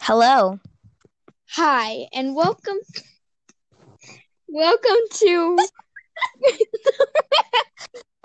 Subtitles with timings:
[0.00, 0.58] Hello.
[1.50, 2.78] Hi, and welcome.
[4.48, 5.58] Welcome to.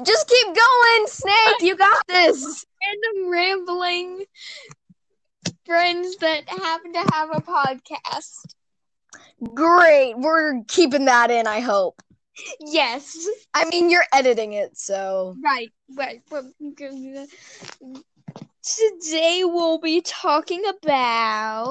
[0.05, 1.55] Just keep going, Snake.
[1.59, 2.65] You got this.
[2.81, 4.23] random rambling
[5.65, 8.45] friends that happen to have a podcast.
[9.53, 10.17] Great.
[10.17, 12.01] We're keeping that in, I hope.
[12.61, 15.35] Yes, I mean, you're editing it, so.
[15.43, 15.73] right.
[15.93, 16.21] Right.
[18.63, 21.69] Today we'll be talking about.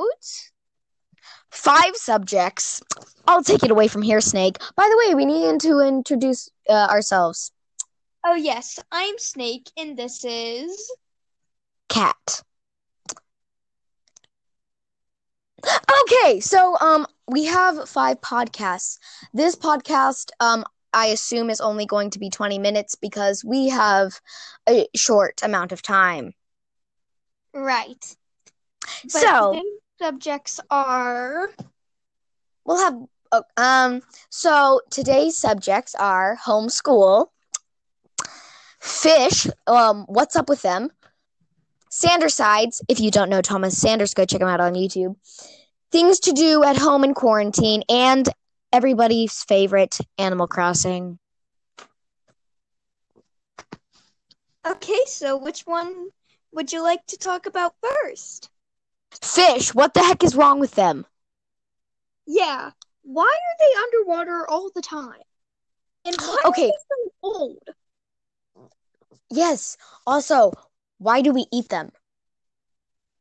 [1.51, 2.83] Five subjects.
[3.27, 4.59] I'll take it away from here, Snake.
[4.77, 7.52] By the way, we need to introduce uh, ourselves.
[8.24, 10.91] Oh yes, I'm Snake, and this is.
[11.88, 12.43] Cat.
[16.02, 18.98] Okay, so um we have five podcasts.
[19.32, 24.20] This podcast um I assume is only going to be 20 minutes because we have
[24.68, 26.32] a short amount of time.
[27.58, 28.16] Right.
[29.02, 29.60] But so,
[29.98, 31.51] subjects are.
[32.65, 32.95] we'll have
[33.32, 34.00] oh, um
[34.30, 37.26] so today's subjects are homeschool,
[38.80, 40.90] fish, um what's up with them?
[41.90, 45.16] Sanders Sides, if you don't know Thomas Sanders, go check him out on YouTube.
[45.90, 48.28] Things to do at home in quarantine and
[48.72, 51.18] everybody's favorite Animal Crossing.
[54.66, 56.10] Okay, so which one
[56.59, 58.51] would you like to talk about first?
[59.23, 61.06] Fish, what the heck is wrong with them?
[62.26, 62.73] Yeah.
[63.02, 65.22] Why are they underwater all the time?
[66.04, 66.65] And why Okay.
[66.65, 67.62] are they so old?
[69.31, 69.76] Yes.
[70.04, 70.53] Also,
[70.98, 71.92] why do we eat them?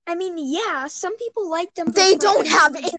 [0.07, 1.91] I mean, yeah, some people like them.
[1.91, 2.91] They don't have any.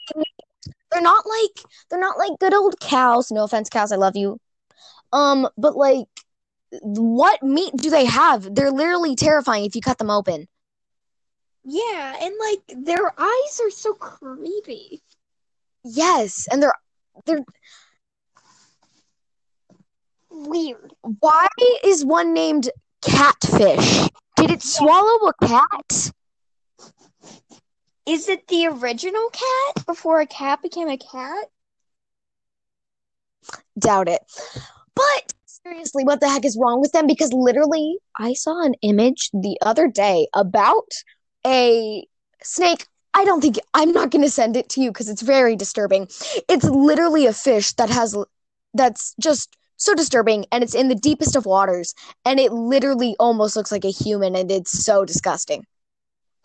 [0.92, 3.32] They're not like they're not like good old cows.
[3.32, 3.90] No offense, cows.
[3.90, 4.38] I love you.
[5.12, 6.06] Um, but like,
[6.82, 8.54] what meat do they have?
[8.54, 10.48] They're literally terrifying if you cut them open.
[11.64, 15.02] Yeah, and like their eyes are so creepy.
[15.84, 16.74] Yes, and they're
[17.26, 17.44] they're.
[20.30, 20.94] Weird.
[21.20, 21.48] Why
[21.84, 22.70] is one named
[23.02, 24.08] catfish?
[24.36, 26.12] Did it swallow a cat?
[28.06, 31.48] Is it the original cat before a cat became a cat?
[33.78, 34.22] Doubt it.
[34.94, 35.34] But
[35.68, 37.06] seriously, what the heck is wrong with them?
[37.06, 40.92] Because literally, I saw an image the other day about
[41.46, 42.06] a
[42.42, 42.86] snake.
[43.14, 46.08] I don't think I'm not going to send it to you because it's very disturbing.
[46.48, 48.16] It's literally a fish that has
[48.74, 53.56] that's just so disturbing and it's in the deepest of waters and it literally almost
[53.56, 55.64] looks like a human and it's so disgusting.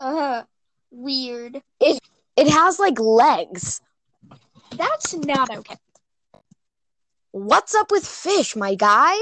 [0.00, 0.44] Uh, huh.
[0.90, 1.60] weird.
[1.80, 3.80] It has like legs.
[4.76, 5.76] That's not okay.
[7.34, 9.12] What's up with fish, my guy?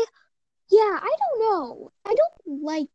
[0.70, 1.92] Yeah, I don't know.
[2.04, 2.88] I don't like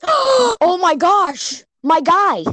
[0.06, 2.44] oh my gosh, my guy.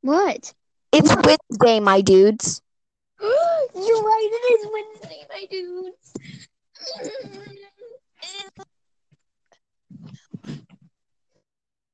[0.00, 0.54] what.
[0.92, 2.62] It's Wednesday, my dudes.
[3.20, 4.28] You're right.
[4.32, 6.14] It is Wednesday, my dudes.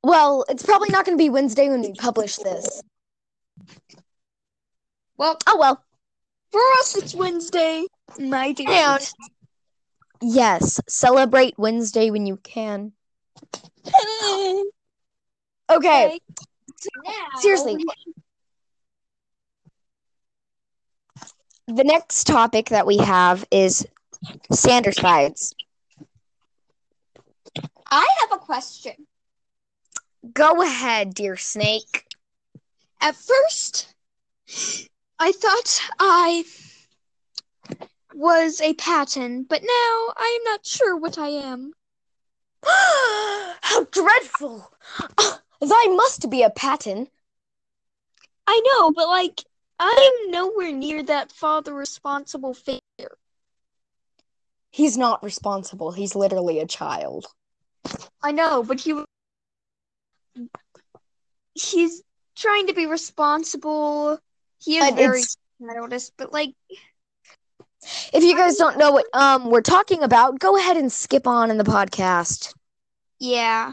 [0.05, 2.81] Well, it's probably not going to be Wednesday when we publish this.
[5.17, 5.83] Well, Oh well.
[6.53, 7.87] for us, it's Wednesday,
[8.19, 8.55] my.
[8.67, 9.13] And
[10.21, 12.93] yes, celebrate Wednesday when you can.
[15.71, 16.21] Okay.
[17.05, 17.79] Now, Seriously.
[21.67, 23.87] The next topic that we have is
[24.51, 25.55] Sanders Sides.
[27.91, 28.93] I have a question.
[30.35, 32.05] Go ahead, dear snake.
[33.01, 33.95] At first,
[35.19, 36.45] I thought I
[38.15, 41.73] was a Patton, but now I am not sure what I am.
[42.65, 44.71] How dreadful!
[45.19, 47.09] Ah, thy must be a Patton.
[48.47, 49.45] I know, but like,
[49.79, 52.81] I'm nowhere near that father responsible figure.
[54.71, 55.93] He's not responsible.
[55.93, 57.27] He's literally a child.
[58.23, 59.05] I know, but he
[61.55, 62.03] he's
[62.35, 64.19] trying to be responsible.
[64.59, 65.23] He is And very
[65.61, 66.55] childish, but like,
[68.13, 71.51] If you guys don't know what um we're talking about, go ahead and skip on
[71.51, 72.55] in the podcast
[73.19, 73.73] yeah.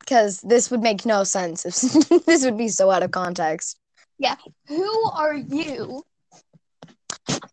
[0.00, 1.64] because this would make no sense.
[1.64, 3.78] If this would be so out of context.
[4.18, 4.36] Yeah.
[4.66, 6.02] Who are you?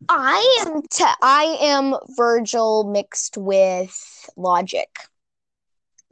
[0.08, 3.96] I am te- I am Virgil mixed with
[4.38, 4.90] Logic.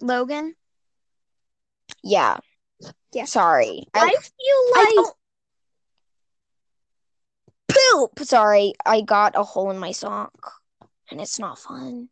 [0.01, 0.55] Logan?
[2.03, 2.37] Yeah.
[3.13, 3.25] Yeah.
[3.25, 3.83] Sorry.
[3.93, 4.19] I, I, feel
[4.75, 5.15] I like don't-
[7.67, 8.19] poop.
[8.19, 10.53] Sorry, I got a hole in my sock,
[11.09, 12.09] and it's not fun.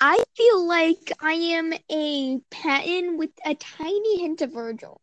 [0.00, 5.00] I feel like I am a Patton with a tiny hint of Virgil.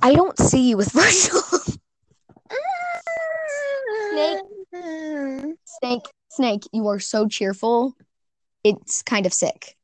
[0.00, 1.42] I don't see you with Virgil.
[4.12, 4.38] Snake.
[5.64, 7.96] Snake, Snake, you are so cheerful.
[8.62, 9.76] It's kind of sick.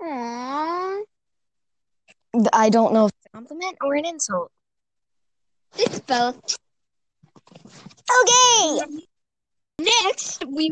[0.00, 1.02] Aww.
[2.52, 4.50] I don't know if it's a compliment or an insult.
[5.76, 6.56] It's both.
[8.22, 9.06] Okay.
[9.78, 10.70] Next, we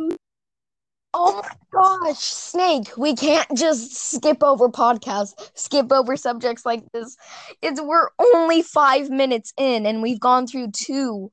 [1.14, 7.16] Oh my gosh, Snake, we can't just skip over podcasts, skip over subjects like this.
[7.60, 11.30] It's we're only five minutes in and we've gone through two.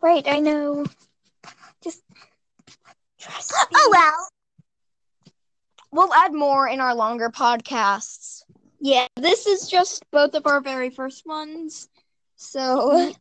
[0.00, 0.24] right.
[0.28, 0.84] I know.
[1.82, 2.02] Just
[3.18, 3.76] trust oh, me.
[3.80, 4.28] Oh well.
[5.90, 8.42] We'll add more in our longer podcasts.
[8.80, 11.88] Yeah, this is just both of our very first ones.
[12.44, 13.12] So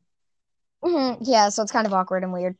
[0.84, 2.58] Mhm, Yeah, so it's kind of awkward and weird.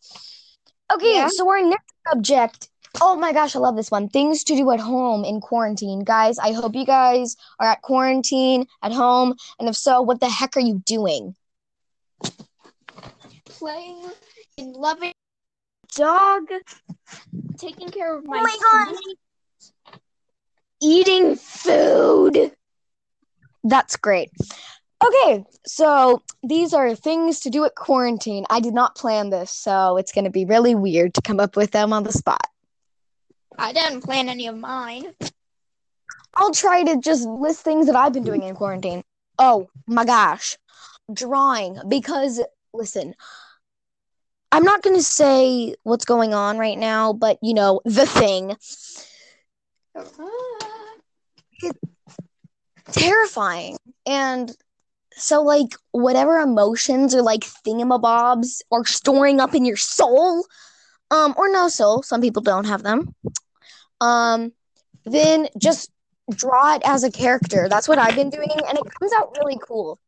[0.94, 1.28] Okay, Yeah.
[1.28, 2.70] so our next subject.
[3.02, 4.08] Oh my gosh, I love this one.
[4.08, 6.04] Things to do at home in quarantine.
[6.04, 9.34] Guys, I hope you guys are at quarantine at home.
[9.60, 11.36] And if so, what the heck are you doing?
[13.46, 14.12] playing
[14.58, 15.14] and loving
[15.96, 16.48] dog,
[17.58, 19.14] taking care of my, oh my
[20.82, 22.52] eating food.
[23.64, 24.32] That's great.
[25.04, 28.46] Okay, so these are things to do at quarantine.
[28.50, 31.56] I did not plan this, so it's going to be really weird to come up
[31.56, 32.48] with them on the spot.
[33.58, 35.14] I didn't plan any of mine.
[36.36, 39.04] I'll try to just list things that I've been doing in quarantine.
[39.38, 40.58] Oh my gosh.
[41.12, 41.80] Drawing.
[41.88, 42.42] Because,
[42.74, 43.14] listen,
[44.52, 48.56] I'm not going to say what's going on right now, but you know, the thing.
[49.96, 51.72] Uh-huh.
[52.92, 53.78] Terrifying.
[54.06, 54.56] And
[55.16, 60.46] so, like, whatever emotions or like thingamabobs are storing up in your soul,
[61.12, 63.14] um, or no soul, some people don't have them,
[64.02, 64.52] um,
[65.06, 65.92] then just
[66.32, 67.68] draw it as a character.
[67.70, 70.00] That's what I've been doing, and it comes out really cool.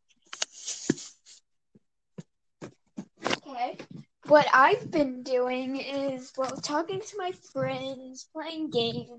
[3.48, 3.78] Okay.
[4.28, 9.10] What I've been doing is, well, talking to my friends, playing games.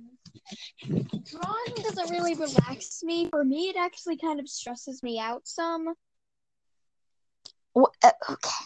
[0.83, 3.29] Drawing doesn't really relax me.
[3.31, 5.95] For me, it actually kind of stresses me out some.
[7.77, 8.65] Wh- uh, okay.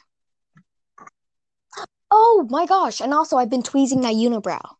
[2.10, 3.00] Oh my gosh!
[3.00, 4.76] And also, I've been tweezing my unibrow.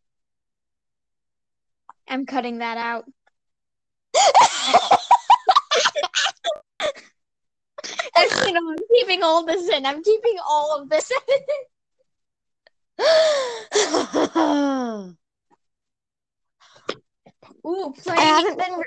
[2.07, 3.05] I'm cutting that out.
[8.23, 9.85] Actually, no, I'm keeping all this in.
[9.85, 11.17] I'm keeping all of this in.
[17.67, 18.83] Ooh, I playing haven't been.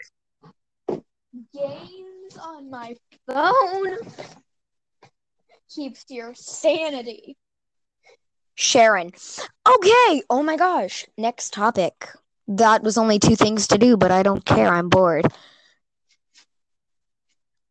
[1.53, 2.95] games on my
[3.27, 3.99] phone
[5.75, 7.37] keeps your sanity.
[8.55, 9.11] Sharon.
[9.69, 10.23] Okay.
[10.31, 11.07] Oh my gosh.
[11.19, 12.09] Next topic.
[12.47, 14.69] That was only two things to do, but I don't care.
[14.69, 15.27] I'm bored.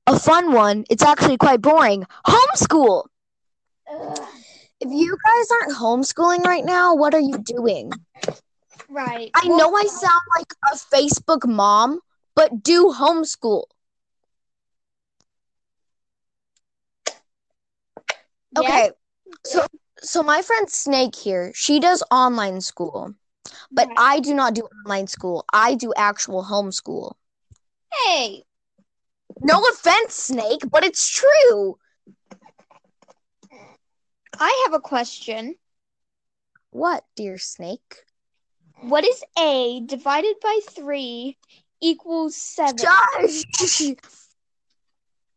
[0.07, 0.85] A fun one.
[0.89, 2.05] It's actually quite boring.
[2.27, 3.05] Homeschool.
[3.89, 4.19] Ugh.
[4.79, 7.91] If you guys aren't homeschooling right now, what are you doing?
[8.89, 9.31] Right.
[9.33, 12.01] I know I sound like a Facebook mom,
[12.35, 13.63] but do homeschool.
[18.57, 18.91] Okay.
[19.45, 19.65] So
[20.01, 23.15] so my friend Snake here, she does online school,
[23.71, 23.97] but Right.
[23.97, 25.45] I do not do online school.
[25.53, 27.13] I do actual homeschool.
[28.05, 28.43] Hey,
[29.43, 31.77] No offense, Snake, but it's true.
[34.39, 35.55] I have a question.
[36.71, 38.05] What, dear Snake?
[38.81, 41.37] What is A divided by 3
[41.81, 42.77] equals 7?
[42.77, 43.95] Josh.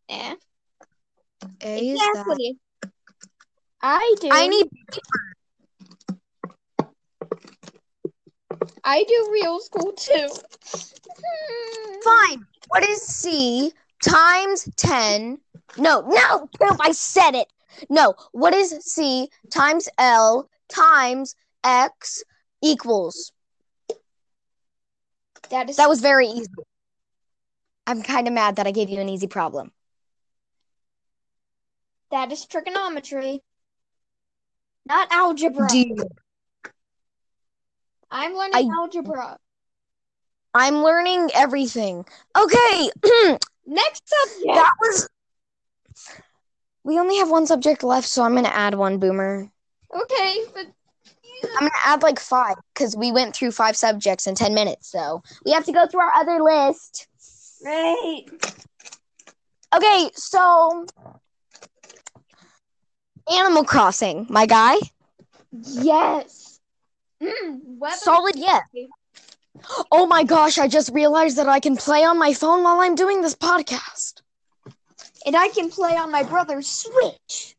[0.08, 0.36] Eh,
[1.62, 2.14] A is that.
[2.14, 2.58] exactly.
[3.82, 4.28] I do.
[4.30, 4.66] I need
[8.84, 10.28] I do real school too.
[12.04, 12.46] fine.
[12.68, 13.72] What is C
[14.02, 15.38] times 10?
[15.78, 17.48] No, no, Poop, I said it.
[17.90, 21.34] No, what is C times L times
[21.64, 22.22] X
[22.62, 23.32] equals?
[25.50, 26.48] That is That was very easy.
[27.86, 29.72] I'm kind of mad that I gave you an easy problem.
[32.10, 33.42] that is trigonometry.
[34.86, 35.68] Not algebra.
[38.10, 39.38] I'm learning I- algebra.
[40.54, 42.06] I'm learning everything.
[42.34, 42.90] Okay,
[43.66, 44.54] Next subject.
[44.54, 45.08] that was.
[46.84, 49.50] We only have one subject left, so I'm gonna add one, Boomer.
[49.94, 50.66] Okay, but
[51.56, 55.22] I'm gonna add like five because we went through five subjects in ten minutes, so
[55.44, 57.08] we have to go through our other list.
[57.64, 58.22] right.
[59.74, 60.86] Okay, so
[63.30, 64.76] Animal Crossing, my guy.
[65.50, 66.60] Yes.
[67.20, 68.62] Mm, Solid yes.
[69.90, 72.94] Oh my gosh, I just realized that I can play on my phone while I'm
[72.94, 74.22] doing this podcast.
[75.24, 77.56] and I can play on my brother's Switch.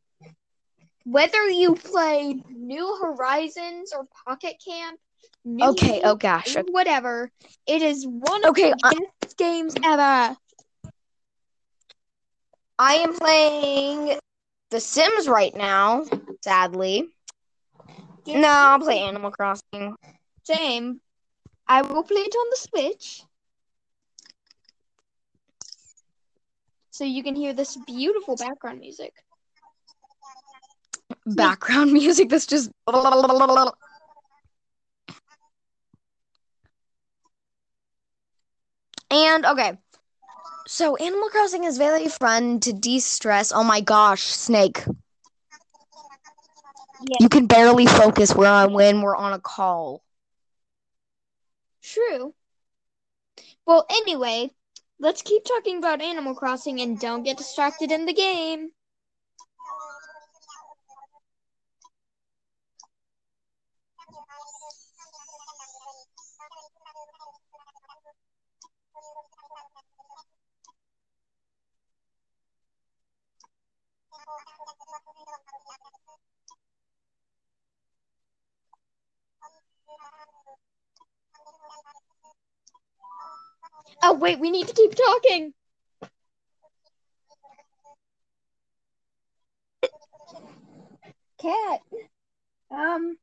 [1.06, 5.00] Whether you play New Horizons or Pocket Camp,
[5.46, 6.56] New Okay, oh gosh.
[6.72, 7.32] whatever,
[7.66, 10.36] it is one of Okay, the I- best games ever.
[12.80, 14.20] I am playing
[14.70, 16.04] The Sims right now,
[16.44, 17.08] sadly.
[18.28, 19.96] No, I'll play Animal Crossing.
[20.44, 21.00] Same.
[21.68, 23.24] I will play it on the Switch.
[26.92, 29.14] So you can hear this beautiful background music.
[31.26, 32.72] Background music that's just.
[39.10, 39.78] And okay.
[40.68, 43.52] So Animal Crossing is very fun to de-stress.
[43.54, 44.84] Oh my gosh, Snake.
[47.00, 47.18] Yeah.
[47.20, 50.02] You can barely focus where I'm when we're on a call.
[51.98, 52.36] True.
[53.66, 54.52] Well, anyway,
[55.00, 58.72] let's keep talking about Animal Crossing and don't get distracted in the game.
[84.04, 85.54] Oh, wait, we need to keep talking.
[91.42, 91.82] Cat.
[92.72, 93.18] Um,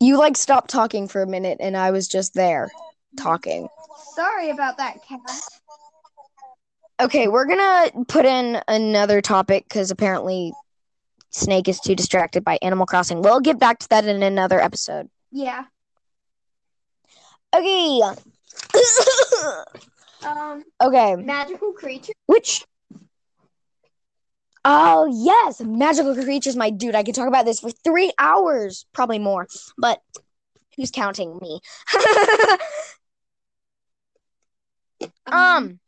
[0.00, 2.70] You like stopped talking for a minute and I was just there
[3.16, 3.68] talking.
[4.14, 5.20] sorry about that, Cat.
[7.00, 10.52] Okay, we're gonna put in another topic because apparently
[11.30, 13.20] Snake is too distracted by Animal Crossing.
[13.20, 15.08] We'll get back to that in another episode.
[15.30, 15.64] Yeah.
[17.54, 18.00] Okay.
[20.26, 21.14] Um, okay.
[21.16, 22.12] magical creature.
[22.26, 22.64] Which?
[24.64, 26.96] Oh yes, magical creatures, my dude.
[26.96, 29.46] I could talk about this for three hours, probably more.
[29.78, 30.00] But
[30.76, 31.60] who's counting me?
[35.26, 35.78] um.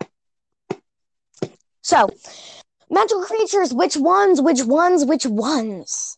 [1.83, 2.09] So,
[2.91, 3.75] magical creatures.
[3.75, 4.41] Which ones?
[4.41, 5.05] Which ones?
[5.05, 6.17] Which ones?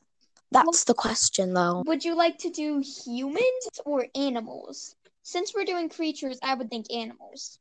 [0.53, 1.85] That's the question, though.
[1.87, 4.97] would you like to do humans or animals?
[5.31, 7.61] Since we're doing creatures, I would think animals.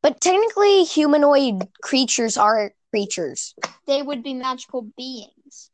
[0.00, 3.54] But technically, humanoid creatures are creatures.
[3.86, 5.70] They would be magical beings.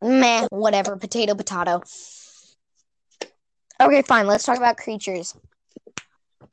[0.00, 0.96] Meh, whatever.
[0.96, 1.82] Potato, potato.
[3.78, 4.26] Okay, fine.
[4.26, 5.34] Let's talk about creatures.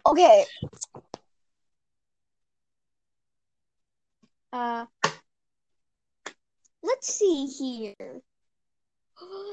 [0.05, 0.43] Okay.
[4.51, 4.85] Uh,
[6.83, 8.21] let's see here.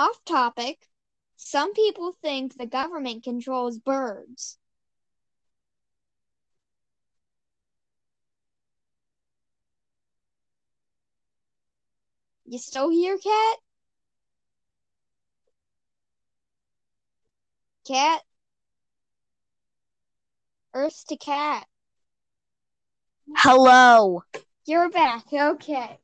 [0.00, 0.88] Off topic.
[1.36, 4.56] Some people think the government controls birds.
[12.46, 13.58] You still here, Cat?
[17.86, 18.22] Cat?
[20.72, 21.66] Earth to cat.
[23.36, 24.22] Hello.
[24.64, 25.30] You're back.
[25.30, 25.99] Okay.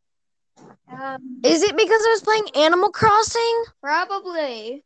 [0.91, 3.65] Um, Is it because I was playing Animal Crossing?
[3.81, 4.85] probably,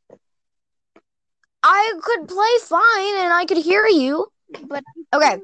[1.63, 4.27] I could play fine and I could hear you.
[4.69, 5.41] but Okay,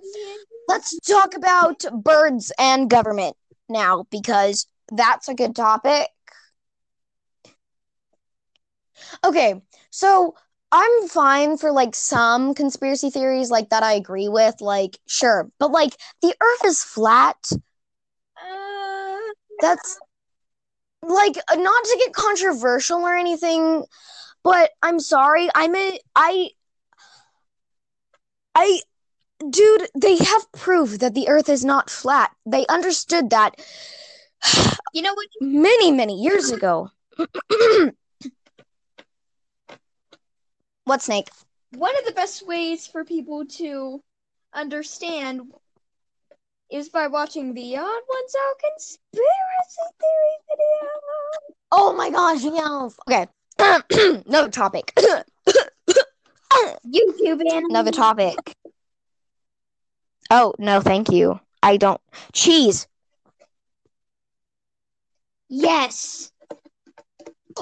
[0.69, 3.37] let's talk about birds and government
[3.69, 6.09] now because that's a good topic.
[9.25, 9.61] Okay,
[9.91, 10.35] so
[10.73, 15.71] I'm fine for like some conspiracy theories like that I agree with, like sure, but
[15.71, 17.37] like the earth is flat.
[18.37, 19.19] Uh,
[19.61, 19.99] That's
[21.03, 23.85] like uh, not to get controversial or anything,
[24.43, 25.49] but I'm sorry.
[25.55, 26.51] I'm a I
[28.55, 28.81] I
[29.51, 32.31] dude, they have proof that the earth is not flat.
[32.47, 33.55] They understood that
[34.93, 35.27] you know what?
[35.41, 36.91] many, many years ago.
[40.85, 41.29] what snake?
[41.73, 44.03] One of the best ways for people to
[44.55, 45.43] understand
[46.71, 50.91] is by watching the Odd Ones Out conspiracy theory video.
[51.73, 52.97] Oh my gosh, yes.
[53.09, 53.27] Okay.
[54.27, 54.93] Another topic.
[56.87, 57.71] YouTube animal.
[57.71, 58.37] Another topic.
[60.31, 61.41] Oh, no, thank you.
[61.63, 62.01] I don't.
[62.33, 62.87] Cheese.
[65.49, 66.33] Yes.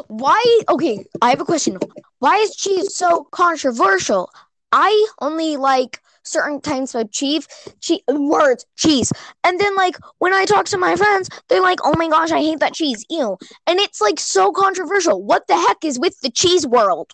[0.09, 0.61] Why?
[0.69, 1.79] Okay, I have a question.
[2.19, 4.31] Why is cheese so controversial?
[4.73, 7.47] I only like certain types of cheese,
[7.81, 9.13] cheese words, cheese.
[9.45, 12.41] And then like when I talk to my friends, they're like, "Oh my gosh, I
[12.41, 13.37] hate that cheese." Ew.
[13.67, 15.23] And it's like so controversial.
[15.23, 17.13] What the heck is with the cheese world?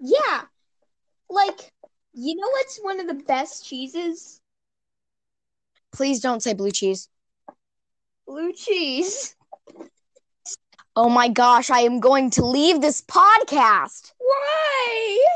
[0.00, 0.42] Yeah.
[1.30, 1.72] Like,
[2.14, 4.40] you know what's one of the best cheeses?
[5.92, 7.08] Please don't say blue cheese.
[8.26, 9.34] Blue cheese.
[10.94, 14.12] Oh my gosh, I am going to leave this podcast.
[14.18, 15.26] Why?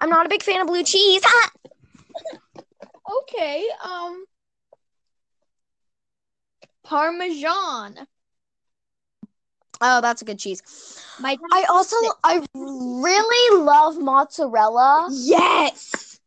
[0.00, 1.22] I'm not a big fan of blue cheese.
[3.22, 3.66] Okay.
[3.82, 4.24] Um.
[6.84, 8.06] Parmesan.
[9.80, 10.62] Oh, that's a good cheese.
[11.20, 15.08] My I also I really love mozzarella.
[15.12, 16.20] yes.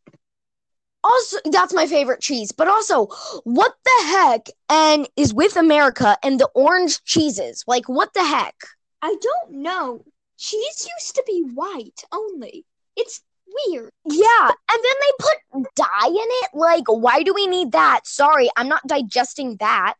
[1.04, 2.51] Also, that's my favorite cheese.
[2.51, 3.08] But also,
[3.44, 7.63] what the heck and is with America and the orange cheeses?
[7.68, 8.56] Like, what the heck?
[9.01, 10.06] I don't know.
[10.38, 12.66] Cheese used to be white only.
[12.96, 13.22] It's
[13.67, 13.91] weird.
[14.05, 16.50] Yeah, and then they put dye in it.
[16.53, 18.01] Like, why do we need that?
[18.05, 19.96] Sorry, I'm not digesting that.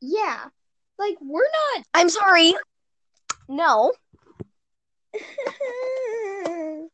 [0.00, 0.44] Yeah.
[0.98, 1.42] Like we're
[1.74, 2.54] not I'm sorry.
[3.48, 3.92] No,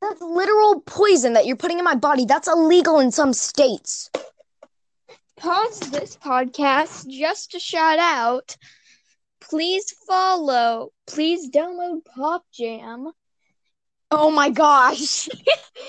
[0.00, 2.24] that's literal poison that you're putting in my body.
[2.24, 4.10] That's illegal in some states.
[5.36, 8.56] pause this podcast just to shout out.
[9.40, 10.90] Please follow.
[11.06, 13.12] Please download Pop Jam
[14.16, 15.28] Oh my gosh.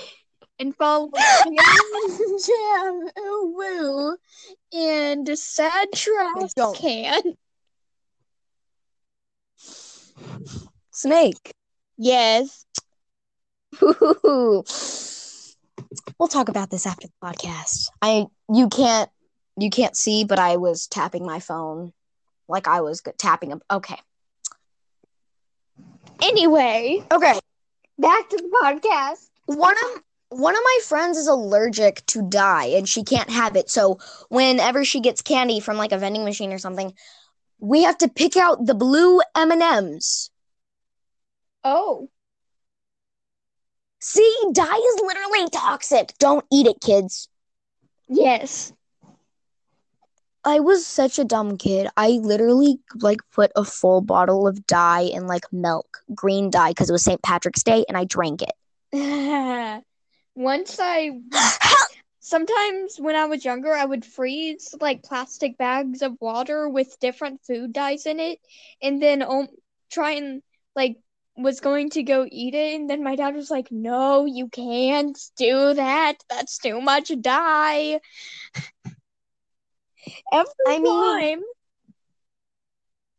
[0.58, 1.10] and follow
[2.46, 4.16] Jam, Woo
[4.72, 7.22] and Sad Trash Can.
[10.90, 11.52] Snake.
[11.96, 12.66] Yes.
[16.18, 17.90] We'll talk about this after the podcast.
[18.00, 19.10] I you can't
[19.56, 21.92] you can't see, but I was tapping my phone
[22.48, 23.98] like I was tapping a okay.
[26.22, 27.38] Anyway, Okay.
[27.98, 29.28] Back to the podcast.
[29.46, 33.70] One of one of my friends is allergic to dye and she can't have it.
[33.70, 33.98] So
[34.28, 36.92] whenever she gets candy from like a vending machine or something,
[37.58, 40.30] we have to pick out the blue M&Ms.
[41.62, 42.08] Oh.
[44.00, 46.12] See, dye is literally toxic.
[46.18, 47.28] Don't eat it, kids.
[48.08, 48.72] Yes.
[50.46, 51.88] I was such a dumb kid.
[51.96, 56.88] I literally like put a full bottle of dye in like milk, green dye, because
[56.88, 57.20] it was St.
[57.20, 58.52] Patrick's Day, and I drank it.
[60.36, 61.10] Once I
[62.20, 67.40] sometimes when I was younger, I would freeze like plastic bags of water with different
[67.44, 68.38] food dyes in it,
[68.80, 69.48] and then um,
[69.90, 70.42] try and
[70.76, 70.96] like
[71.36, 75.18] was going to go eat it, and then my dad was like, "No, you can't
[75.36, 76.14] do that.
[76.30, 78.00] That's too much dye."
[80.32, 81.42] Every I mean- time.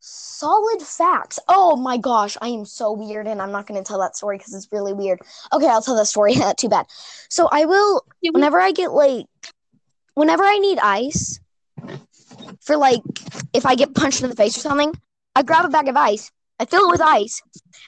[0.00, 1.40] Solid facts.
[1.48, 4.38] Oh my gosh, I am so weird, and I'm not going to tell that story
[4.38, 5.20] because it's really weird.
[5.52, 6.34] Okay, I'll tell that story.
[6.56, 6.86] Too bad.
[7.28, 9.26] So I will whenever I get like,
[10.14, 11.40] whenever I need ice
[12.60, 13.02] for like,
[13.52, 14.94] if I get punched in the face or something,
[15.34, 17.42] I grab a bag of ice, I fill it with ice,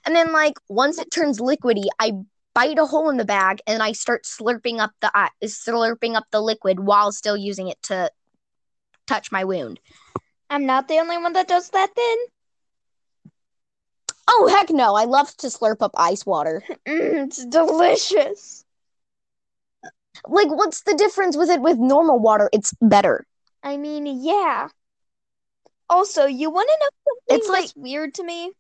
[0.05, 2.13] and then like once it turns liquidy, I
[2.55, 6.25] bite a hole in the bag and I start slurping up the i- slurping up
[6.33, 8.11] the liquid while still using it to
[9.11, 9.81] touch my wound.
[10.49, 12.19] I'm not the only one that does that then.
[14.29, 14.95] Oh heck no!
[14.95, 16.63] I love to slurp up ice water.
[16.87, 18.65] Mm, it's delicious.
[20.27, 22.49] Like, what's the difference with it with normal water?
[22.53, 23.27] It's better.
[23.63, 24.69] I mean, yeah.
[25.89, 28.53] Also, you want to know something It's like- that's weird to me?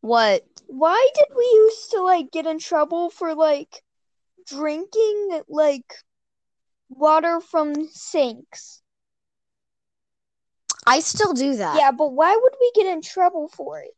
[0.00, 0.44] What?
[0.66, 3.82] Why did we used to like get in trouble for like
[4.46, 5.94] drinking like
[6.88, 8.82] water from sinks?
[10.86, 11.76] I still do that.
[11.76, 13.94] Yeah, but why would we get in trouble for it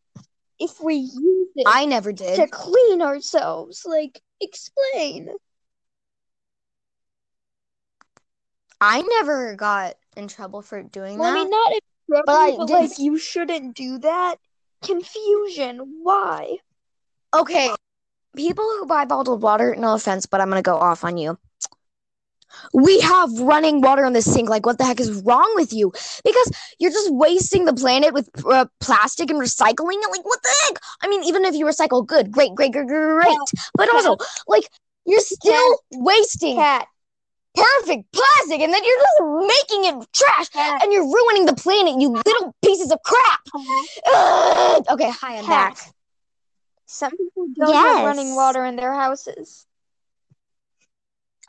[0.59, 2.37] if we use it I never did.
[2.37, 3.83] to clean ourselves?
[3.87, 5.31] Like, explain.
[8.81, 12.57] I never got in trouble for doing Well, I mean, not in trouble, But I
[12.57, 14.37] but did- like you shouldn't do that.
[14.83, 16.01] Confusion.
[16.03, 16.57] Why?
[17.35, 17.71] Okay.
[18.35, 21.39] People who buy bottled water, no offense, but I'm going to go off on you.
[22.73, 24.49] We have running water in the sink.
[24.49, 25.93] Like, what the heck is wrong with you?
[26.25, 30.11] Because you're just wasting the planet with uh, plastic and recycling it.
[30.11, 30.79] Like, what the heck?
[31.03, 33.37] I mean, even if you recycle, good, great, great, great, great.
[33.75, 34.69] But also, like,
[35.07, 36.87] you're still wasting Cat.
[37.55, 40.83] perfect plastic and then you're just making it trash Cat.
[40.83, 43.41] and you're ruining the planet, you little pieces of crap.
[44.07, 44.85] Ugh.
[44.91, 45.75] Okay, hi, I'm Cat.
[45.75, 45.95] back.
[46.87, 49.67] Some people don't have running water in their houses.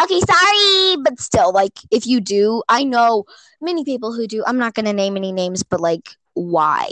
[0.04, 3.26] Okay, sorry, but still, like, if you do, I know
[3.62, 4.44] many people who do.
[4.46, 6.92] I'm not gonna name any names, but like, why?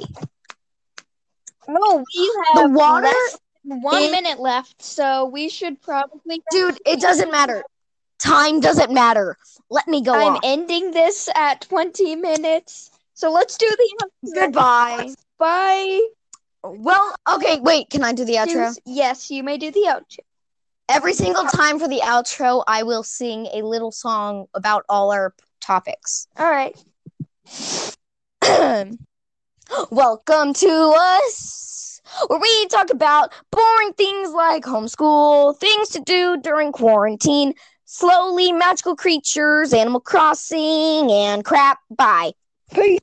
[1.68, 6.42] No, we have The water- less one In- minute left, so we should probably.
[6.52, 7.64] Dude, it doesn't matter.
[8.18, 9.38] Time doesn't matter.
[9.70, 10.40] Let me go I'm on.
[10.44, 12.92] ending this at 20 minutes.
[13.14, 14.10] So let's do the.
[14.34, 15.14] Goodbye.
[15.38, 16.02] Bye.
[16.64, 18.78] Well, okay, wait, can I do the outro?
[18.86, 20.20] Yes, you may do the outro.
[20.90, 25.36] Every single time for the outro, I will sing a little song about all our
[25.62, 26.28] topics.
[26.36, 26.76] All right.
[29.92, 36.72] Welcome to us, where we talk about boring things like homeschool, things to do during
[36.72, 37.54] quarantine,
[37.86, 41.78] slowly magical creatures, Animal Crossing, and crap.
[41.96, 42.32] Bye.
[42.74, 43.00] Peace.